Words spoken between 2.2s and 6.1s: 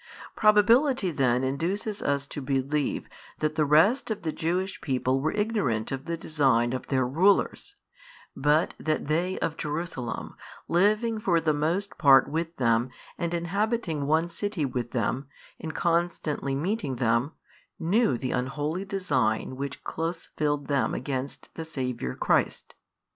to believe that the rest of the Jewish people were ignorant of